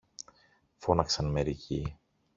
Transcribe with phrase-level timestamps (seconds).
[0.75, 1.97] φώναξαν μερικοί.